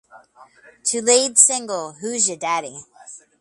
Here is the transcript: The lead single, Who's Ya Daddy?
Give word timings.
The 0.91 0.99
lead 0.99 1.37
single, 1.37 1.93
Who's 2.01 2.27
Ya 2.27 2.35
Daddy? 2.35 2.85